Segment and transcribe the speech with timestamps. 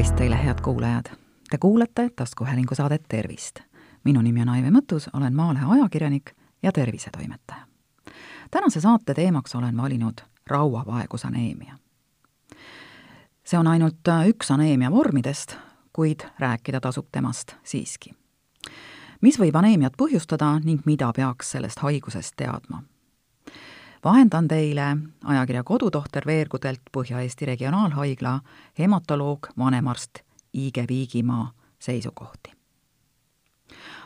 [0.00, 1.04] tervist teile, head kuulajad!
[1.50, 3.60] Te kuulate taskuhäälingu saadet Tervist.
[4.04, 6.30] minu nimi on Aive Mõttus, olen Maalehe ajakirjanik
[6.62, 7.66] ja tervisetoimetaja.
[8.50, 11.74] tänase saate teemaks olen valinud rauavaegusaneemia.
[13.44, 15.56] see on ainult üks aneemia vormidest,
[15.92, 18.14] kuid rääkida tasub temast siiski.
[19.20, 22.82] mis võib aneemiat põhjustada ning mida peaks sellest haigusest teadma?
[24.04, 28.40] Vahendan teile ajakirja Kodutohter veergudelt Põhja-Eesti Regionaalhaigla
[28.78, 30.18] hematoloog, vanemarst
[30.54, 32.52] Iige Viigimaa seisukohti.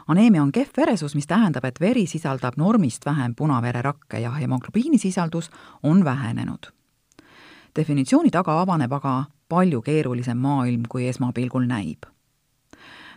[0.08, 5.50] aneemia on kehv veresus, mis tähendab, et veri sisaldab normist vähem punavererakke ja hemoglobiini sisaldus
[5.82, 6.72] on vähenenud.
[7.76, 12.02] definitsiooni taga avaneb aga palju keerulisem maailm, kui esmapilgul näib.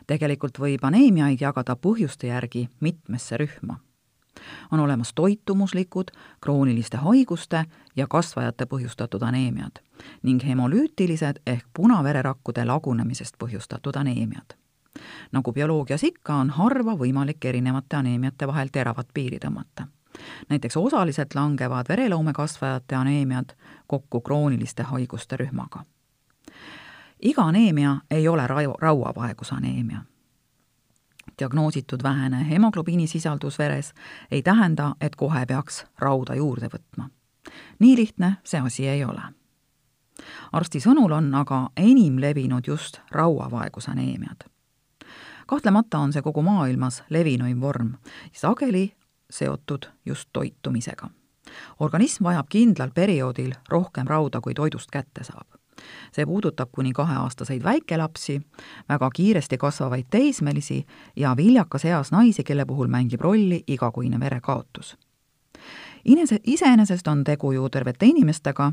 [0.07, 3.86] tegelikult võib aneemiaid jagada põhjuste järgi mitmesse rühma
[4.71, 6.07] on olemas toitumuslikud,
[6.41, 9.81] krooniliste haiguste ja kasvajate põhjustatud aneemiad
[10.23, 14.53] ning hemolüütilised ehk punavererakkude lagunemisest põhjustatud aneemiad.
[15.31, 19.87] nagu bioloogias ikka, on harva võimalik erinevate aneemiate vahel teravat piiri tõmmata.
[20.49, 23.53] näiteks osaliselt langevad vereloomekasvajate aneemiad
[23.87, 25.83] kokku krooniliste haiguste rühmaga.
[27.21, 30.01] iga aneemia ei ole rau-, rauavaegusaneemia
[31.39, 33.93] diagnoositud vähene hemoglobiini sisaldus veres
[34.31, 37.09] ei tähenda, et kohe peaks rauda juurde võtma.
[37.79, 39.21] nii lihtne see asi ei ole.
[40.51, 44.43] arsti sõnul on aga enim levinud just rauavaegusaneemiad.
[45.47, 47.93] kahtlemata on see kogu maailmas levinuim vorm,
[48.33, 48.93] sageli
[49.29, 51.09] seotud just toitumisega.
[51.79, 55.56] organism vajab kindlal perioodil rohkem rauda, kui toidust kätte saab
[56.11, 58.41] see puudutab kuni kaheaastaseid väikelapsi,
[58.89, 64.97] väga kiiresti kasvavaid teismelisi ja viljakas eas naisi, kelle puhul mängib rolli igakuine verekaotus
[66.07, 68.71] Inese, iseenesest on tegu ju tervete inimestega,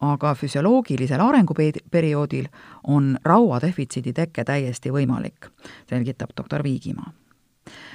[0.00, 2.48] aga füsioloogilisel arenguperioodil
[2.86, 5.48] on rauadefitsiidi teke täiesti võimalik,
[5.88, 7.12] selgitab doktor Viigimaa.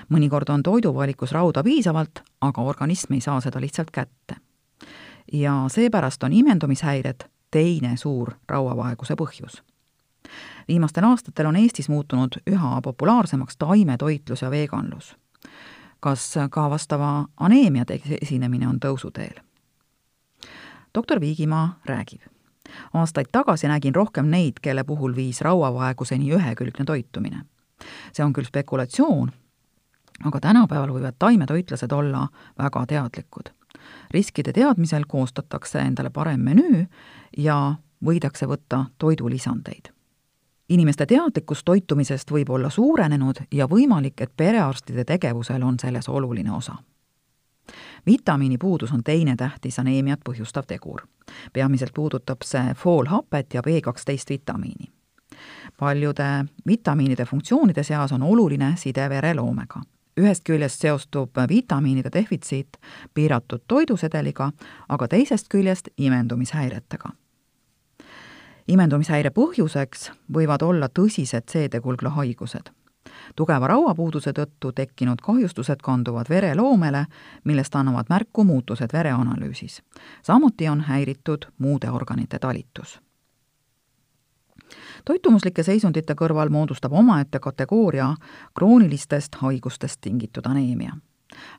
[0.09, 4.35] mõnikord on toiduvalikus rauda piisavalt, aga organism ei saa seda lihtsalt kätte.
[5.33, 9.63] ja seepärast on imendumishäired teine suur rauavaeguse põhjus.
[10.67, 15.15] viimastel aastatel on Eestis muutunud üha populaarsemaks taimetoitlus ja veganlus.
[15.99, 17.85] kas ka vastava aneemia
[18.21, 19.41] esinemine on tõusuteel?
[20.95, 22.21] doktor Viigimaa räägib.
[22.93, 27.41] aastaid tagasi nägin rohkem neid, kelle puhul viis rauavaeguseni ühekülgne toitumine.
[28.13, 29.31] see on küll spekulatsioon,
[30.25, 32.27] aga tänapäeval võivad taimetoitlased olla
[32.57, 33.58] väga teadlikud
[34.11, 36.85] riskide teadmisel koostatakse endale parem menüü
[37.37, 37.75] ja
[38.05, 39.93] võidakse võtta toidulisandeid.
[40.69, 46.75] inimeste teadlikkus toitumisest võib olla suurenenud ja võimalik, et perearstide tegevusel on selles oluline osa.
[48.05, 51.01] vitamiinipuudus on teine tähtis aneemiat põhjustav tegur.
[51.53, 54.91] peamiselt puudutab see foolhapet ja B12 vitamiini.
[55.79, 59.81] paljude vitamiinide funktsioonide seas on oluline side vereloomega
[60.19, 62.77] ühest küljest seostub vitamiinide defitsiit
[63.13, 64.51] piiratud toidusedeliga,
[64.89, 67.09] aga teisest küljest imendumishäiretega.
[68.67, 72.69] imendumishäire põhjuseks võivad olla tõsised seedekulgla haigused.
[73.35, 77.05] tugeva rauapuuduse tõttu tekkinud kahjustused kanduvad vereloomele,
[77.43, 79.81] millest annavad märku muutused vereanalüüsis.
[80.21, 82.99] samuti on häiritud muude organite talitus
[85.05, 88.13] toitumuslike seisundite kõrval moodustab omaette kategooria
[88.57, 90.93] kroonilistest haigustest tingitud aneemia.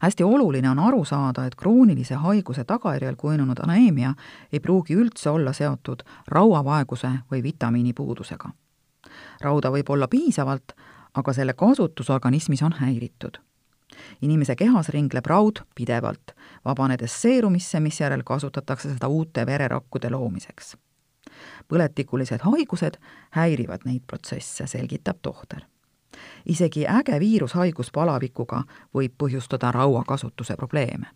[0.00, 4.15] hästi oluline on aru saada, et kroonilise haiguse tagajärjel kujunenud aneemia
[4.53, 8.50] ei pruugi üldse olla seotud rauavaeguse või vitamiinipuudusega.
[9.41, 10.72] rauda võib olla piisavalt,
[11.15, 13.38] aga selle kasutus organismis on häiritud
[14.22, 16.32] inimese kehas ringleb raud pidevalt,
[16.65, 20.76] vabanedes seerumisse, misjärel kasutatakse seda uute vererakkude loomiseks
[21.69, 22.97] põletikulised haigused
[23.37, 25.62] häirivad neid protsesse, selgitab tohter.
[26.47, 28.62] isegi äge viirushaigus palavikuga
[28.95, 31.06] võib põhjustada rauakasutuse probleeme.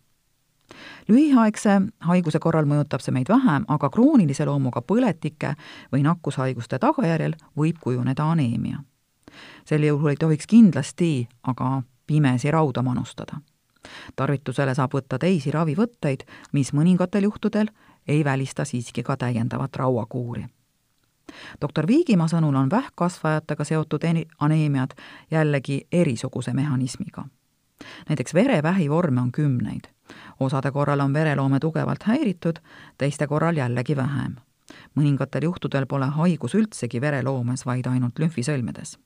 [1.08, 5.54] lühiaegse haiguse korral mõjutab see meid vähem, aga kroonilise loomuga põletike
[5.92, 8.78] või nakkushaiguste tagajärjel võib kujuneda aneemia.
[9.64, 13.40] sel juhul ei tohiks kindlasti aga pimesi rauda manustada
[14.16, 17.70] tarvitusele saab võtta teisi ravivõtteid, mis mõningatel juhtudel
[18.08, 20.46] ei välista siiski ka täiendavat rauakuuri.
[21.60, 24.02] doktor Viigimaa sõnul on vähkkasvajatega seotud
[24.38, 24.90] aneemiad
[25.30, 27.24] jällegi erisuguse mehhanismiga.
[28.08, 29.84] näiteks verevähi vorme on kümneid.
[30.40, 32.56] osade korral on vereloome tugevalt häiritud,
[32.98, 34.36] teiste korral jällegi vähem.
[34.94, 38.98] mõningatel juhtudel pole haigus üldsegi vereloomes, vaid ainult lümfisõlmedes.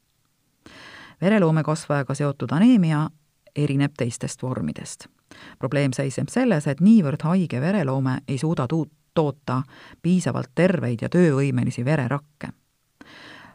[1.21, 3.11] vereloomekasvajaga seotud aneemia
[3.57, 5.18] erineb teistest vormidest
[5.59, 9.63] probleem seisneb selles, et niivõrd haige vereloome ei suuda tuut-, toota
[10.03, 12.49] piisavalt terveid ja töövõimelisi vererakke.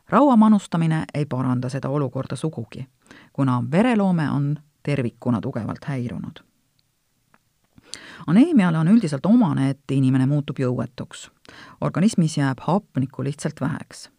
[0.10, 2.88] raua manustamine ei paranda seda olukorda sugugi,
[3.34, 6.44] kuna vereloome on tervikuna tugevalt häirunud.
[8.28, 11.32] aneemiale on üldiselt omane, et inimene muutub jõuetuks.
[11.82, 14.13] organismis jääb hapnikku lihtsalt väheks.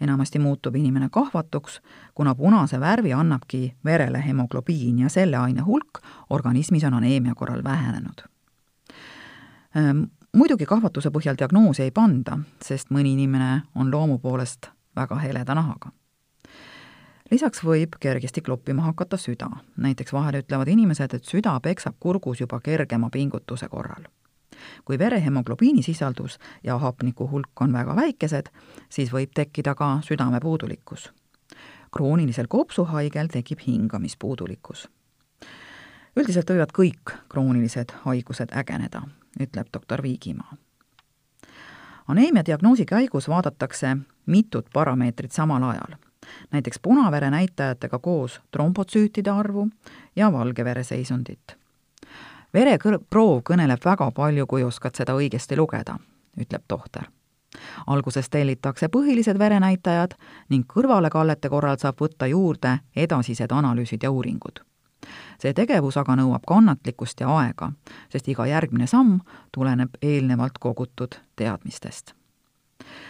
[0.00, 1.80] Enamasti muutub inimene kahvatuks,
[2.14, 8.24] kuna punase värvi annabki verele hemoglobiin ja selle aine hulk organismis on aneemia korral vähenenud
[9.76, 10.02] ehm,
[10.36, 15.92] muidugi kahvatuse põhjal diagnoosi ei panda, sest mõni inimene on loomu poolest väga heleda nahaga
[17.30, 19.50] lisaks võib kergesti kloppima hakata süda.
[19.76, 24.08] näiteks vahel ütlevad inimesed, et süda peksab kurgus juba kergema pingutuse korral.
[24.84, 28.50] Kui vere hemoglobiini sisaldus ja hapniku hulk on väga väikesed,
[28.88, 31.12] siis võib tekkida ka südamepuudulikkus.
[31.90, 34.88] kroonilisel kopsuhaigel tekib hingamispuudulikkus.
[36.16, 39.02] üldiselt võivad kõik kroonilised haigused ägeneda,
[39.40, 40.56] ütleb doktor Viigimaa
[42.08, 43.96] aneemia diagnoosi käigus vaadatakse
[44.26, 45.98] mitut parameetrit samal ajal
[46.50, 49.68] näiteks punavere näitajatega koos trombotsüütide arvu
[50.16, 51.57] ja valge vere seisundit.
[52.54, 55.98] Vereproov kõneleb väga palju, kui oskad seda õigesti lugeda,
[56.40, 57.08] ütleb tohter.
[57.86, 60.14] alguses tellitakse põhilised verenäitajad
[60.50, 64.60] ning kõrvalekallete korral saab võtta juurde edasised analüüsid ja uuringud
[65.40, 67.72] see tegevus aga nõuab kannatlikkust ja aega,
[68.12, 69.20] sest iga järgmine samm
[69.54, 72.14] tuleneb eelnevalt kogutud teadmistest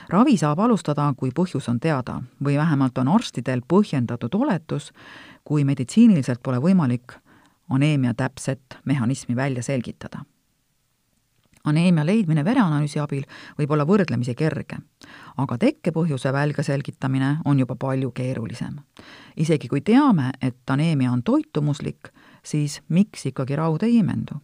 [0.08, 4.92] ravi saab alustada, kui põhjus on teada või vähemalt on arstidel põhjendatud oletus,
[5.44, 7.18] kui meditsiiniliselt pole võimalik
[7.68, 10.24] aneemia täpset mehhanismi välja selgitada.
[11.64, 13.24] aneemia leidmine vereanalüüsi abil
[13.58, 14.78] võib olla võrdlemisi kerge,
[15.36, 18.76] aga tekkepõhjuse välge selgitamine on juba palju keerulisem.
[19.36, 22.08] isegi kui teame, et aneemia on toitumuslik,
[22.42, 24.34] siis miks ikkagi raud ei imendu?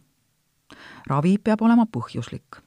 [1.07, 2.65] ravi peab olema põhjuslik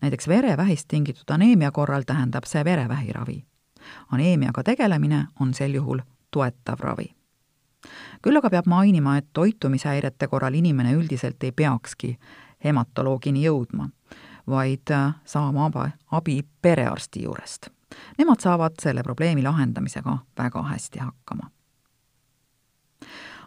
[0.00, 3.44] näiteks verevähist tingitud aneemia korral tähendab see verevähiravi.
[4.10, 5.98] aneemiaga tegelemine on sel juhul
[6.30, 7.14] toetav ravi.
[8.22, 12.16] Küll aga peab mainima, et toitumishäirete korral inimene üldiselt ei peakski
[12.64, 13.88] hematoloogini jõudma,
[14.48, 15.70] vaid äh, saama
[16.10, 17.68] abi, perearsti juurest.
[18.18, 21.50] Nemad saavad selle probleemi lahendamisega väga hästi hakkama.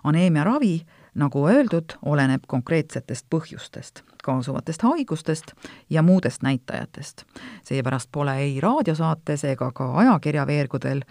[0.04, 0.86] aneemia ravi
[1.18, 5.52] nagu öeldud, oleneb konkreetsetest põhjustest, kaasuvatest haigustest
[5.90, 7.24] ja muudest näitajatest.
[7.64, 11.02] seepärast pole ei raadiosaates ega ka ajakirjaveergudel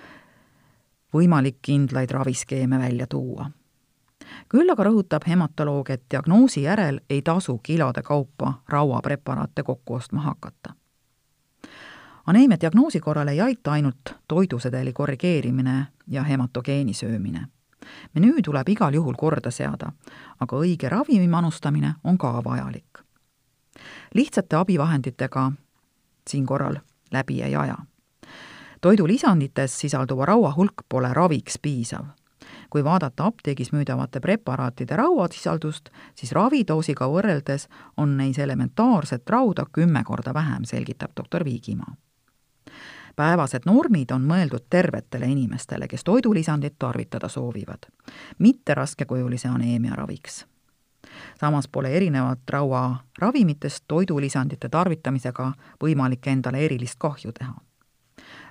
[1.16, 3.50] võimalik kindlaid raviskeeme välja tuua.
[4.48, 10.74] küll aga rõhutab hematoloog, et diagnoosi järel ei tasu kilode kaupa rauapreparaate kokku ostma hakata
[12.26, 17.46] aneemia diagnoosi korral ei aita ainult toidusedeli korrigeerimine ja hematogeeni söömine
[18.14, 19.92] menüü tuleb igal juhul korda seada,
[20.40, 22.98] aga õige ravimi manustamine on ka vajalik.
[24.14, 25.52] lihtsate abivahenditega
[26.30, 26.76] siin korral
[27.12, 27.76] läbi ei aja.
[28.80, 32.04] Toidulisandites sisalduva raua hulk pole raviks piisav.
[32.70, 40.34] kui vaadata apteegis müüdavate preparaatide rauasisaldust, siis ravidoosiga võrreldes on neis elementaarset rauda kümme korda
[40.34, 41.94] vähem, selgitab doktor Viigimaa
[43.16, 47.88] päevased normid on mõeldud tervetele inimestele, kes toidulisandit tarvitada soovivad,
[48.38, 50.46] mitte raskekujulise aneemia raviks.
[51.40, 55.52] samas pole erinevat raua ravimitest toidulisandite tarvitamisega
[55.84, 57.54] võimalik endale erilist kahju teha.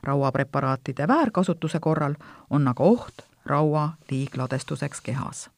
[0.05, 2.15] Rauapreparaatide väärkasutuse korral
[2.49, 3.13] on aga oht
[3.45, 5.49] raua liigladestuseks kehas.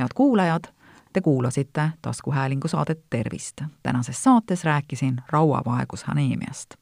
[0.00, 0.64] head kuulajad,
[1.12, 3.60] Te kuulasite taskuhäälingu saadet Tervist.
[3.82, 6.74] tänases saates rääkisin rauavaegus aneemiast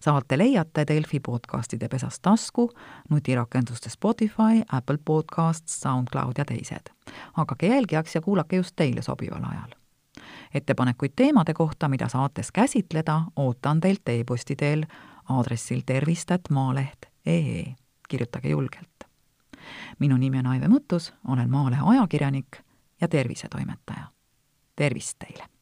[0.00, 2.70] saate leiate Delfi podcastide pesast tasku,
[3.10, 6.86] nutirakenduste Spotify, Apple Podcasts, SoundCloud ja teised.
[7.32, 9.70] hakake jälgijaks ja kuulake just teile sobival ajal.
[10.54, 14.86] ettepanekuid teemade kohta, mida saates käsitleda, ootan teilt e-posti teel
[15.28, 17.74] aadressil tervist.maaleht.ee.
[18.08, 19.04] kirjutage julgelt.
[19.98, 22.60] minu nimi on Aive Mõttus, olen Maalehe ajakirjanik
[23.00, 24.06] ja tervisetoimetaja.
[24.76, 25.53] tervist teile!